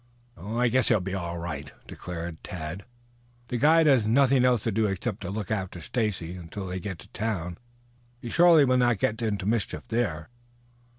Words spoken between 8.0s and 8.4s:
He